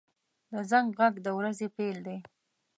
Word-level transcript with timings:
•د 0.51 0.53
زنګ 0.71 0.87
غږ 0.99 1.15
د 1.25 1.27
ورځې 1.37 1.67
پیل 1.75 1.97
دی. 2.07 2.17